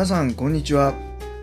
[0.00, 0.94] 皆さんこんにちは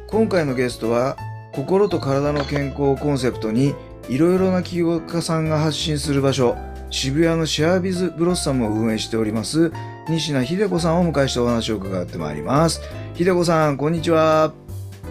[0.08, 1.16] 今回のゲストは
[1.54, 3.76] 心と体の健康をコンセプトに
[4.10, 6.58] いろいろな起業家さんが発信する場所
[6.90, 9.72] 渋谷のシェアビズブロッサムを運営しております
[10.10, 12.82] 西名秀子さんをお迎えしてお話を伺ってまいります
[13.14, 14.52] 秀子さんこんにちは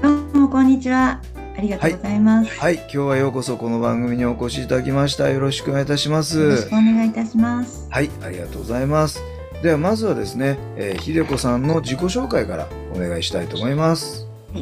[0.03, 1.21] どうもこんにちは。
[1.57, 2.51] ありがとうございます。
[2.59, 7.87] はい今日はようこそこの番組にお越しいただきましたよろしくお願いいたしますよろしくお願いいたします。
[7.91, 9.36] はい、ありがとうございます。
[9.67, 14.29] ではまずはですね、えー、秀子さんの自己紹介からお願いしたいと思います。
[14.55, 14.61] え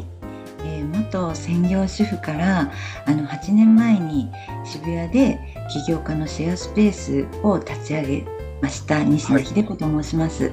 [0.81, 2.71] ー元専業主婦から
[3.05, 4.31] あの8年前に
[4.63, 5.39] 渋谷で
[5.69, 8.25] 起業家のシェアスペースを立ち上げ
[8.61, 10.51] ました西野秀子と申します、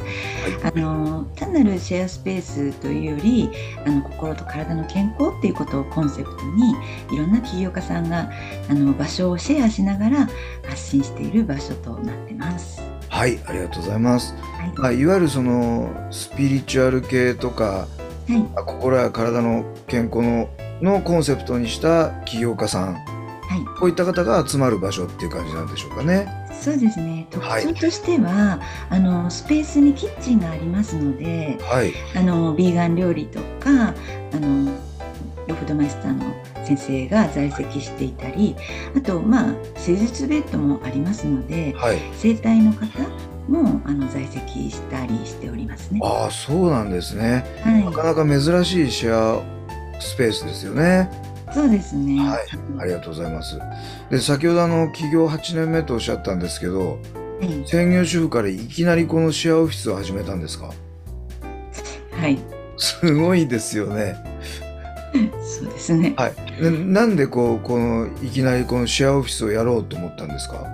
[0.63, 3.49] あの単なるシェアスペースというより
[3.87, 6.73] あの心と体の健康っていうことをコンセプトに
[7.13, 8.31] いろんな起業家さんが
[8.69, 10.29] あの場所をシェアしながら
[10.69, 12.92] 発信している場所となってます。
[13.23, 14.35] はい、ありがとうございます。
[14.35, 17.87] はい、まあ、いわゆるそのスピリチュアル系とか、は
[18.29, 18.37] い。
[18.37, 20.49] まあ心や体の健康の
[20.81, 22.99] のコンセプトにした起業家さん、は
[23.57, 23.79] い。
[23.79, 26.27] こういった方が集まる場所っていう感じなんでしょうかね。
[26.53, 27.29] そうですね。
[27.31, 27.63] 特はい。
[27.63, 28.59] 徴としては、
[28.91, 33.95] あのスペースにキッチンがありますのではい、あのビーガン料理とか
[34.33, 34.73] あの
[35.47, 38.57] ロフトマイスターの先生が在籍していたり
[38.97, 41.99] あとまあ施術ベッドもありますのではい。
[42.15, 42.87] 整体の方
[43.49, 46.01] もあの在籍したりしておりますね。
[46.03, 47.45] ああ、そうなんですね。
[47.63, 49.43] はいなかなか珍しいシェア
[50.01, 51.11] スペースですよね。
[51.53, 52.21] そうですね。
[52.21, 52.39] はい
[52.79, 53.59] ありがとうございます。
[54.11, 60.71] で、先ほどあの起業8年目とおっしゃったんですけど、はい専業主婦からいきなりこのシェアオフィスを始めたんですか
[62.13, 62.39] はい、
[62.77, 64.15] すごいですよね。
[65.83, 66.15] ですね。
[66.17, 66.35] はい。
[66.63, 70.65] ななんでこう、この、いきなりこのシェアオフィスをやろうと思ったんですか？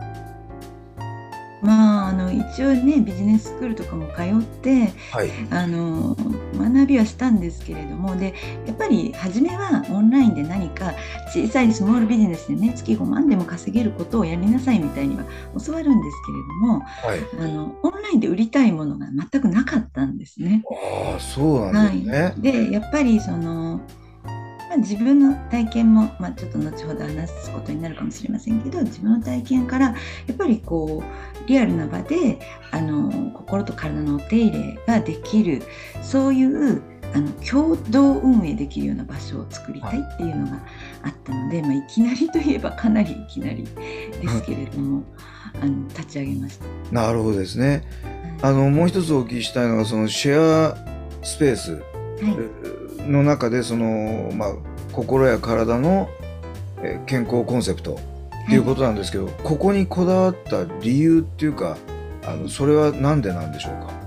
[1.61, 5.31] まああの一応ねビジネススクールとかも通ってはい。
[5.51, 6.17] あの
[6.57, 8.33] 学びはしたんですけれどもで
[8.65, 10.95] やっぱり初めはオンラインで何か
[11.35, 15.25] 小さいスモールビジネスでね月5万でも稼げることをやりなさいみたいには
[15.67, 17.21] 教わるんですけれどもはい。
[17.41, 20.63] あのオンラインで売りたいものが全くなかったんですね。
[20.71, 22.35] ああ、そうなんですね。
[22.39, 23.81] でやっぱりその、
[24.69, 29.95] まあ、自分の体験も、まあ、ちょっと後ほど話すことになるかもしれませんけど自分の体験からや
[30.33, 32.39] っぱりこうリアルな場で
[32.71, 35.63] あの心と体のお手入れができる
[36.03, 36.83] そういう
[37.15, 40.63] あの共同運営できるような場所を作りたいっていうのが
[41.03, 45.03] あったので、まあ、いきなりといえばかなりいきなりですけれども、
[45.63, 46.67] あの立ち上げました。
[46.93, 47.89] なるほどですね。
[48.43, 50.77] はあの、もう一つお聞きしたいのが、そのシェア
[51.23, 51.73] スペース。
[51.73, 52.25] い。
[52.25, 52.31] は
[52.75, 52.78] い
[53.09, 54.53] の中で、その、まあ、
[54.93, 56.09] 心や体の
[56.83, 61.77] えー健康コンセプトっていうことなんですけど、ここにこだわった理由っていうか、
[62.25, 63.99] あの、それは何でなんでしょうか？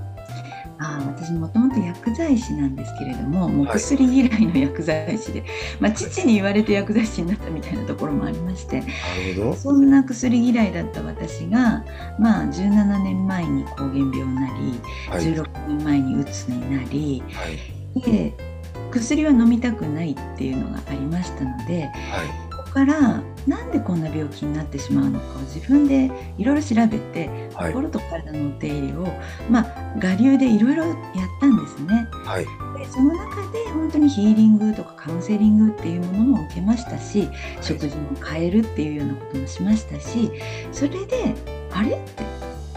[0.83, 5.43] ああ私もともと薬剤師なんですけれどももうはい薬嫌いの薬剤師で、
[5.79, 8.91] まあ、父に言われて薬剤師になったみたいなところもありましてなる
[9.35, 9.55] ほど。
[9.55, 11.85] そんな薬嫌いだった私が、
[12.17, 15.23] まあ、17年前に膠原病になり、はい。
[15.35, 18.01] 16年前にうつになりはい。
[18.01, 18.50] で
[18.91, 22.51] 薬は飲みたくないっていうのがありましたのではい。
[22.55, 27.73] ここからなんでこんな病気になってしまうのかを自分でいろいろ調べてはい。
[27.73, 29.07] 心と体のお手入れを、
[29.49, 30.95] まあ、我流でいろいろやっ
[31.41, 32.07] たんですね。
[32.23, 32.45] はい。
[32.77, 37.29] でその中で本当にヒーリングとかカウンセリングっていうものも受けましたし、
[37.61, 40.31] 食事も変えるっていうようなこともしましたし
[40.71, 41.35] それで
[41.71, 42.23] あれって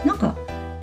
[0.05, 0.35] なんか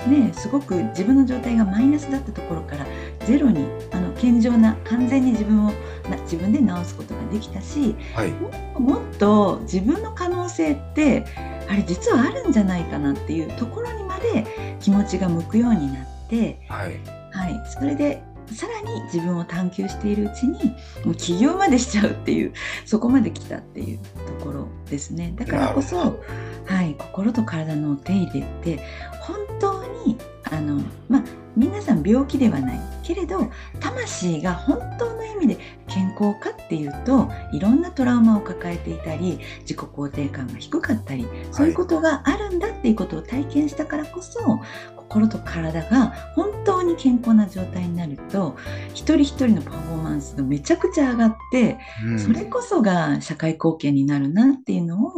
[0.08, 2.86] ねすごく自分の状態がマイナスだったところから
[3.26, 5.72] ゼロにあの健常な完全に自分を
[6.08, 8.30] な自分で治すことができたしはい。
[8.78, 11.26] もっと自分の可能性って
[11.68, 14.46] あれ実はあるんじゃないかなっていうところにまで
[14.80, 17.00] 気持ちが向くようになって、はい。
[17.32, 18.22] はい、それで
[18.52, 22.52] さらに自分を探求しているうちにもう起業までしちゃうっていう
[22.84, 23.98] そこまで来たっていう
[24.38, 26.20] ところですねだからこそ、
[26.66, 28.80] はい、心と体のお手入れって
[29.20, 30.18] 本当に
[30.50, 31.24] あの、まあ、
[31.56, 33.50] 皆さん病気ではないけれど
[33.80, 35.58] 魂が本当の意味で
[35.88, 44.60] 健康かっていうといろんなトラウマを抱えていたり自己肯定感が低かったりそういうことがあるんだっていうことを体験したからこそ、
[44.96, 48.56] 心と体が本当に健康な状態になると
[48.94, 55.12] 一人一人のパフォーマンスがめちゃくちゃ上がって、うんそれこそが社会貢献になるなっていうのを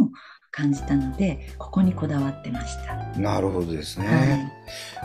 [0.51, 2.97] 感じたのでここにこだわってました。
[3.19, 4.53] なるほどですね。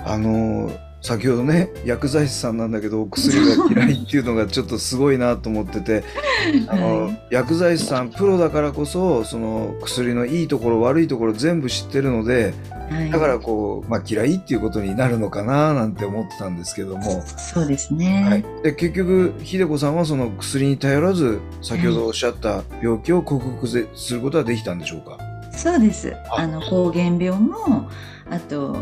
[0.05, 6.03] あの先ほどね薬剤師さんなんだけどお薬が嫌いっていうのがちょっとすごいなと思ってて
[6.67, 12.53] あの、はい薬剤師さんプロだからこそその薬のいいところ悪いところ全部知ってるので
[12.89, 18.25] はい、だからこう、まあ、嫌いっていうことになるのかななんて思ってたんですけども、そうですね。
[18.27, 25.17] はい、で結局秀子さんはその薬に頼らず先ほどおっしゃった病気を克服ぜすることはできたんでしょうか？
[25.51, 26.15] そうです。
[26.31, 26.37] あ。
[26.37, 27.89] あの膠原病も
[28.29, 28.75] あと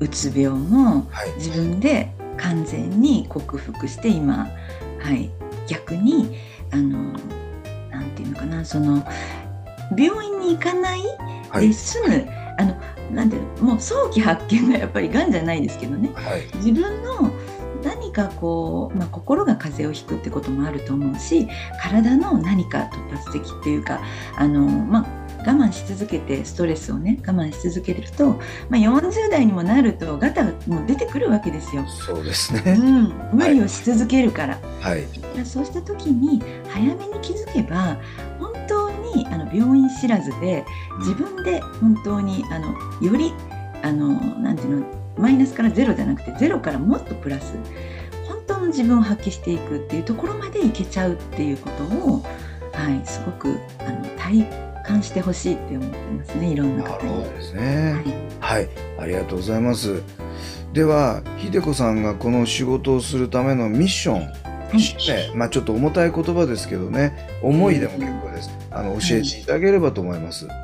[0.00, 1.32] うつ病もはい。
[1.36, 4.48] 自分で完全に克服して今
[5.00, 5.30] はい。
[5.66, 6.38] 逆に
[6.70, 7.12] あの
[7.90, 9.06] なんていうのかなその
[9.96, 11.00] 病院に行かない
[11.50, 11.68] はい。
[11.68, 12.26] で済む、
[12.58, 12.76] あの
[13.12, 16.10] なんていうのもう早期発見がやっぱりがんじゃないですけどね。
[16.14, 16.42] はい。
[16.56, 17.30] 自分の
[17.84, 21.48] 何かこう、まあ、心が風邪をひくってこともあると思うし
[21.80, 24.00] 体の何か突発的っていうか
[24.36, 31.86] あの、まあ、我慢し続けてストレスをね我慢し続けると、まあ、40代にもなるとガタがもう出てくるわけですよ。
[31.86, 35.04] そうですうねん、無理をし続けるから、はい。
[35.44, 37.98] そうした時に早めに気づけば
[38.38, 40.64] 本当にあの病院知らずで
[40.98, 43.32] 自分で本当にあのより
[43.82, 44.08] あの
[44.40, 44.86] なんていうの
[45.16, 47.54] マイナスからゼロじゃなくてゼロからもっとプラス
[48.26, 52.22] 本当の自分を発揮していくっていうところまでいけちゃうっていうことを、
[52.72, 57.08] はい、すごくあの体感してほしいって思ってますねいろんなな方に。
[57.08, 58.68] るほどですねはいはい、
[59.00, 60.02] ありがとうございます。
[60.74, 68.50] では、秀子さんがこの仕事をするためのミッション、はいまあちょっと重たい言葉ですけどね、思いでも結構です。
[68.70, 70.46] あの教えていただければと思います。
[70.48, 70.63] あーそう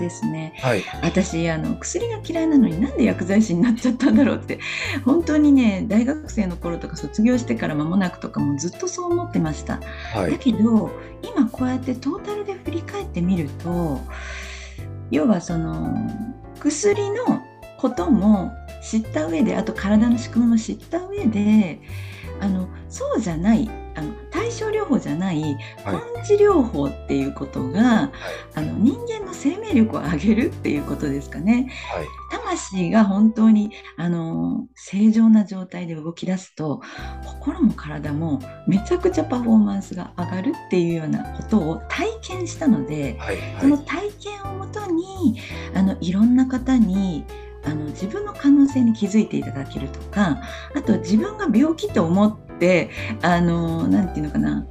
[0.00, 0.54] ですね。
[0.58, 4.58] はい、私あの薬が嫌いなのになんで薬剤師になっちゃったんだろうって
[5.04, 9.80] 本当にね大学生の頃とか卒業してから間もなくとかもずっとそう思ってました。
[10.12, 10.90] はい、だけど
[11.22, 14.00] 今こうやってトータルで振り返ってみると
[15.10, 15.94] 要はその
[16.58, 17.42] 薬の
[17.78, 18.52] ことも
[18.82, 21.80] 知った上であと体の仕組みも知った上で
[22.40, 25.40] あのそうじゃないあの対症療法じゃない
[25.84, 26.20] はい。
[26.20, 28.12] 根治療法っていうことが、
[28.54, 31.70] あの人間の生命力を上げるっていうことですかね。
[31.92, 36.80] はい、魂が本当にあの正常な状態で動き出すと
[37.24, 45.38] 心も体もめちゃくちゃパフォーマンスが上がるっていうようなことを体験したのではい、そのはい、体験をもとに
[45.74, 47.24] あのいろんな方に
[47.64, 50.40] あの自分の可能性に気づいていただけるとか
[50.74, 52.49] あと自分が病気と思って
[53.22, 54.66] あのなんていうのかな、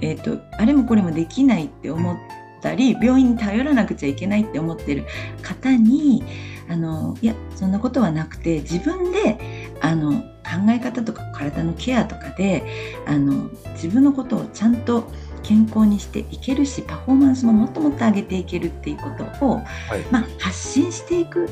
[0.00, 2.16] えー、とあれもこれもできないって思っ
[2.60, 5.04] たり病院に頼らなくちゃいけないって思ってる
[5.42, 6.22] 方に
[6.68, 12.64] あのいやそんなことはなくて自分であの考え方とか体のケアとかで
[13.06, 15.10] あの自分のことをちゃんと
[15.42, 19.62] 健康にしていけるしパフォーマンスももっともっと上げていけるっていうことを、は
[19.96, 21.48] い、まあ、発信していく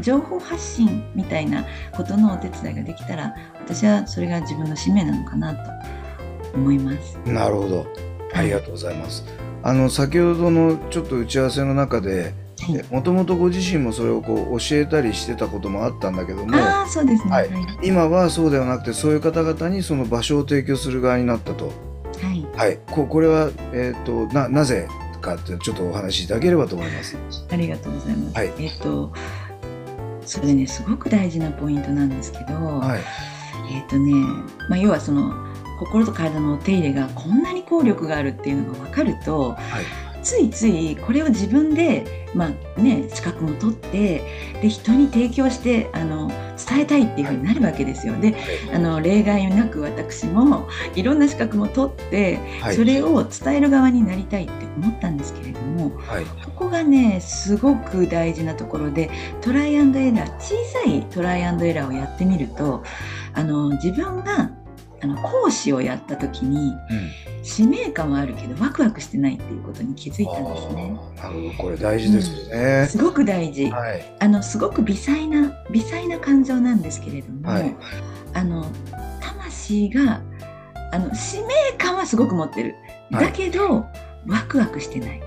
[0.00, 5.60] 情報発信みたいなことのお手伝いができたら私はそれが自分の使命なのかなと
[6.54, 7.18] 思います。
[7.26, 7.86] なるほど。
[8.34, 9.24] ありがとうございます。
[9.62, 16.56] あの先ほどのちょっと打ち合わせの中で、はい、もともとご自身もそれをこう教えたりしてたこともあったんだけども、
[17.82, 21.66] 今はそうではなくてそういう方々にその場所を提供する側になったと。
[21.66, 24.88] はいはい、ここれは、えー、とななぜ
[25.20, 27.16] かってちょっとお話しいただければと思います。
[27.50, 28.36] ありがとうございます。
[28.36, 29.12] はいえっと
[30.30, 33.00] それねすごく大事なポイントなんですけど、はい、
[33.74, 34.12] えっ、とね、
[34.68, 35.34] まあ、要はその
[35.80, 44.22] 心と体のお手入れがこんなに効力があるっていうのが分かると、はいついついこれを自分で、まあね、資格も取って
[44.62, 48.18] で人に提供してあの伝えたいっていうふうになるわけですよ。
[48.20, 48.36] で
[48.72, 55.70] あの例外なく私もいろんな資格も取って、はい、それを伝える側になりたいって思ったんですけれども
[56.06, 59.10] はい、ここがねすごく大事なところで
[59.40, 62.82] トライアンドエラー小さいトライアンドエラーをやってみると
[63.32, 64.50] あの自分が
[65.02, 66.76] あの講師をやった時にうん、
[67.42, 71.00] 使命感はあるけどワクワクしてないっていうことに気づいたんですね。
[71.16, 72.86] なるほど、これ大事ですよね。
[72.86, 77.76] すごく大事、はい、あのすごく微細な微細な感情なんですけれども、はい。
[78.34, 78.66] あの
[79.20, 80.20] 魂が
[80.92, 82.74] あの使命感はすごく持ってる、
[83.10, 83.26] はい。
[83.26, 83.86] だけど
[84.26, 85.22] ワクワクしてない。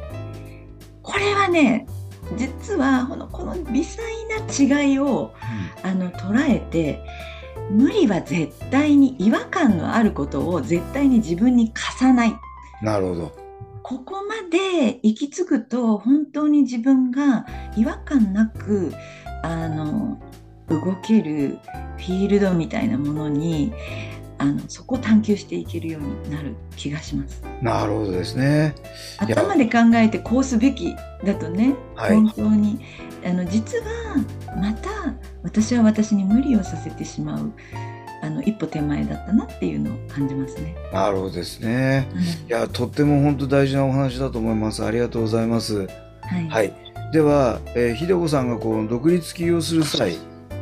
[1.02, 1.88] これはね
[2.38, 4.02] 実はこのこの微細
[4.70, 5.34] な違いを
[5.84, 7.04] あの捉えて
[7.74, 12.36] 無理は絶対に違和感のあることを絶対に自分に課さない
[12.84, 13.44] なるほど。
[13.82, 18.94] ここまで行き着くと本当に自分が違和感なく
[19.42, 20.22] あの
[20.70, 21.60] 動ける
[21.98, 23.74] フィールドみたいなものに
[24.38, 27.44] あのそこを探求していけるようになる気がします。
[27.62, 28.76] なるほどですね。
[29.18, 32.80] 頭で考えてこうすべきだとね、はい本当に
[33.26, 33.84] あの実は
[34.58, 34.90] また
[35.44, 37.52] 私は私に無理をさせてしまう
[38.24, 40.76] あの一歩手前だったなっていうのを感じますね。
[40.94, 42.08] なるほどですね。
[42.48, 44.84] いや、とっても本当大事なお話だと思います。
[44.86, 45.80] ありがとうございます。
[45.80, 46.74] はい、はい。
[47.12, 50.16] では、えー、秀子さんがこう独立起業する際、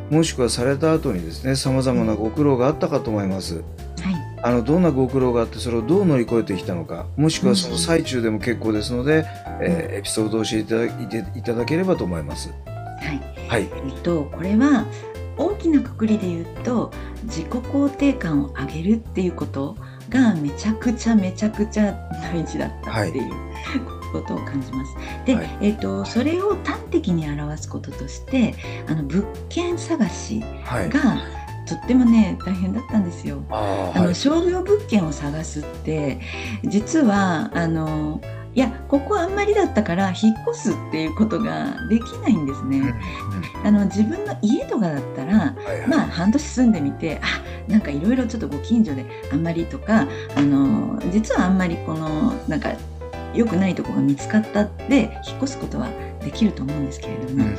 [0.09, 3.57] もしくはされた後にですね、様々なご苦労があったかと思います。
[3.57, 3.63] はい
[4.43, 9.23] あのどんなご苦労があってそれをどう乗り越えてきたのかもしくはその最中でも結構ですので、
[9.61, 12.49] えーエピソードを教えていただいていただければと思います。
[12.49, 12.55] は
[13.13, 14.85] いはい、えっと、これは
[15.35, 16.89] 大きなくくりで言うと
[17.23, 19.75] 自己肯定感を上げるっていうこと
[20.07, 21.91] がめちゃくちゃめちゃくちゃ
[22.31, 23.33] 大事だったっていう
[24.13, 24.95] ことを感じます。
[25.25, 25.57] で、はい。
[25.59, 28.55] えっと、それを端的に表すこととして
[28.87, 31.17] あの物件探しはい、が
[31.67, 33.43] とってもね大変だったんですよ。
[33.49, 36.21] あの商業物件を探すって
[36.63, 38.21] 実はあの
[38.53, 42.93] いやここあんまりだったから引っ越すっていうことができないんですね。
[43.63, 45.55] あの自分の家とかだったら
[45.87, 52.73] まあ半年住んでみてあなんかいろいろちょっとご近所であんまりとかあの実はあんまりこのなんか
[53.33, 55.87] 良くないとこが見つかったで引っ越すことは
[56.21, 57.51] できると思うんですけれども、うん。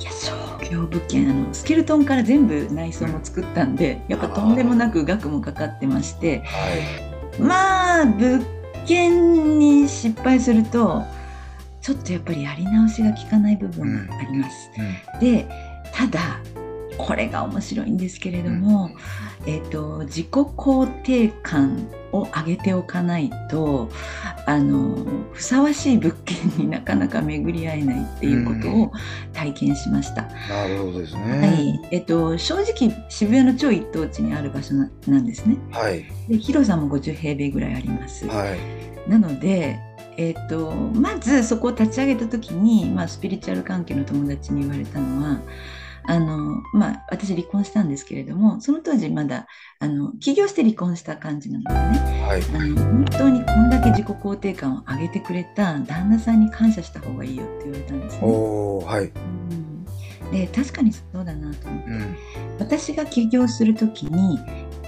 [0.00, 0.34] いや商
[0.70, 7.40] 業物件あのスケルトンから全部内装も作ったんでやっぱとんでもなく額もかかってましてはい。
[7.40, 8.57] まあ物
[8.88, 11.02] 件に失敗すると
[11.82, 14.70] ちょっとやっぱりやり直しが効かない部分があります。
[15.12, 15.46] うんで
[15.92, 16.40] ただ
[16.98, 18.90] これが面白いんですけれども、
[19.46, 23.88] えっと自己肯定感を上げておかないと
[24.46, 28.92] あのふさわしい物件になかなか巡り合えないっていうことを
[29.32, 30.22] 体験しました。
[30.22, 31.80] なるほどですはね。
[31.82, 35.56] いえっと、正直渋谷の超一等地にある場所ななんですね。
[35.70, 38.26] はい、で広さも50平米ぐらいあります。
[38.26, 39.78] はい、なので、
[40.16, 45.40] えー、とまずそこを立ち上げた時に、まあ、スピリチュアル関係の友達に言われたのは
[46.08, 49.46] あの、まあ、私離婚したんですけれどもその当時まだ
[49.78, 52.22] あの起業して離婚した感じなんですね。
[52.22, 58.20] はい、あの本当にこんだけ自己肯定感を上げてくれた旦那さんに感謝した方がいいよって言われたんですね。
[58.22, 59.84] おお、はい、うん。
[60.32, 61.90] で確かにそうだなと思って。
[61.90, 62.16] うん、
[62.58, 64.38] 私が起業する時に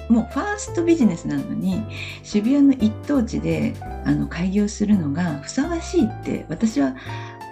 [0.09, 1.83] もうファーストビジネスなのに
[2.23, 3.75] 渋谷の一等地で
[4.07, 6.97] あの開業するのがふさわしいって私は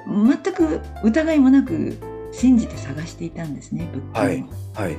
[0.09, 1.99] 全く疑いもなく
[2.39, 4.49] 信じて探していたんですね物件を。
[4.77, 4.97] はいはい、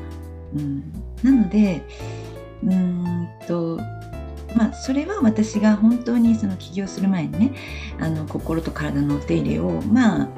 [0.55, 0.83] うん、
[1.23, 1.81] なので
[2.63, 3.77] うーんと
[4.55, 7.53] まあそれは私が本当にその起業する前にね
[7.97, 10.29] あの心と体のお手入れをまあ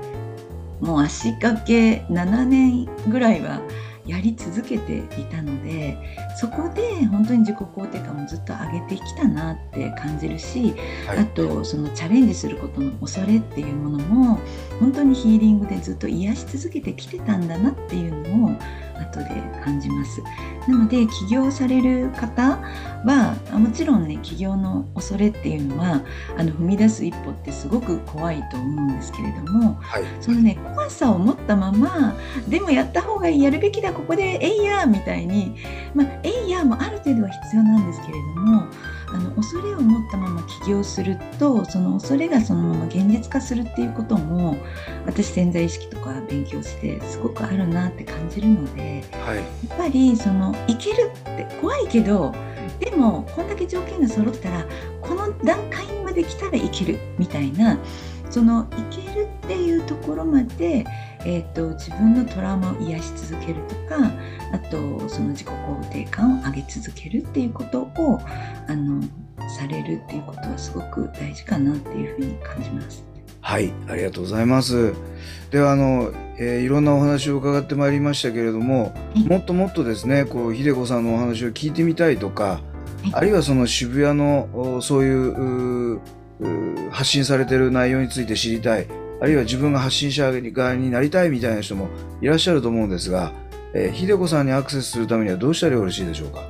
[0.79, 3.61] もう足掛け7年ぐらいは
[4.05, 5.97] やり続けていたので
[6.39, 10.73] そこで本当に自己肯定感もずっと上げてきたなって感じるし、
[11.07, 14.39] はいあとそのチャレンジすることの恐れっていうものも
[14.79, 18.57] 本当にヒーリングでずっと癒し続けてきてたんだなっていうのを
[19.01, 19.29] 後で
[19.63, 20.21] 感じます。
[20.67, 22.59] なので起業される方
[23.03, 26.01] はあもちろんね起業の恐れっていうのは
[26.37, 32.15] あの踏み出す一歩ってすごく怖いと思うんですけれどもはい、そのね怖さを持ったまま
[32.47, 35.55] でもやった方がいいやるべきだここでえいやみたいに
[35.93, 38.67] まあえいやもある程度は必要なんですけれども
[39.13, 44.57] あの恐れを持ったまま起業するとその恐れがそのまま現実化するっていうことも
[45.05, 52.33] 私潜在意識とか勉強してすごくあるなって感じるのではい、やっぱりそのいけるって怖いけど
[52.79, 54.65] でもこんだけ条件が揃ったら
[55.01, 57.77] この段階まで来たらいけるみたいな
[58.29, 60.85] そのいけるっていうところまで、
[61.25, 64.11] えー、と自分のトラウマを癒し続けるとか
[64.53, 68.19] あとその自己肯定感を上げ続けるっていうことを
[68.67, 69.01] あの
[69.57, 73.03] されるっていうことはすごく大事かなっていうふうに感じます。
[73.41, 74.93] はい、ありがとうございます。
[75.49, 86.01] ではあの、えーいろんなお話を伺ってまいりましたけれども、いもっともっとですね、こう秀子さんのお話を聞いてみたいとか、はいあるいはその渋谷のおそういうう
[86.91, 88.87] 発信されている内容について知りたい、
[89.21, 91.87] あるいは自分が発信者側になりたいみたいな人も
[92.21, 93.31] いらっしゃると思うんですが、
[93.73, 96.41] えー秀子さんにアクセスするためにはどうしたらよろしいでしょうか？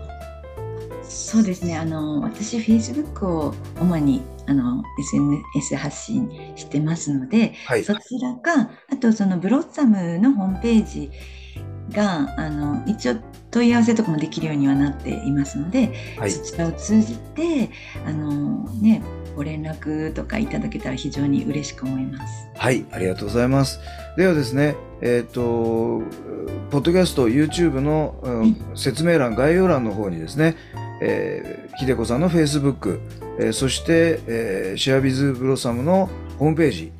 [1.04, 1.78] そうですね。
[1.78, 11.12] あの私 Facebook を主にあの SNS 発信してますので、はい、そちらかあとそのブロッサムのホームページ
[11.92, 13.16] があの一応
[13.52, 17.70] 問い合わせとかもできるようにはなっていますので、はいそちらを通じて
[18.06, 19.04] あの、ね、
[19.36, 22.50] ご連絡とかいただけたら非常に嬉しく思います。
[22.56, 23.80] はい、ありがとうございます。
[24.18, 26.02] ではですね、えっ、と、
[26.70, 30.56] ポッドキャスト、YouTube の、うんはい説明欄、概要欄の方にですね、
[31.02, 33.00] えー、ひでこさんの Facebook、
[33.40, 36.92] えーそして、えーシェアビズブロッサムのホームページ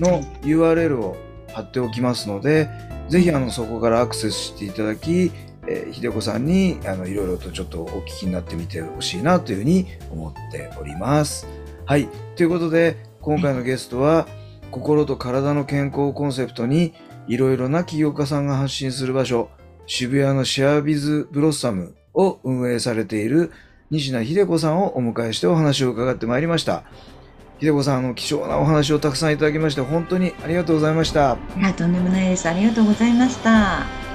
[0.00, 1.16] の URL を
[1.52, 2.68] 貼っておきますので、
[3.10, 5.32] ぜひあのそこからアクセスしていただき、
[5.66, 11.48] えー、ひでこさんにあのいろいろとちょっとお聞きになってみてほしいなというふうに思っております。
[11.86, 12.08] はい。
[12.36, 14.28] ということで、今回のゲストは、
[14.70, 16.94] 心と体の健康をコンセプトに、
[17.26, 19.50] いろいろな起業家さんが発信する場所、
[19.88, 23.50] 渋谷のシェアビズブロッサムを運営されている
[23.90, 26.84] 西名秀子さんをお迎えしてお話を伺ってまいりました。
[27.60, 31.36] ひでこさん、あの、貴重なお話をたくさんいただきまして、本当にありがとうございました。
[31.58, 32.48] いやとんでもないです。
[32.48, 34.09] ありがとうございました。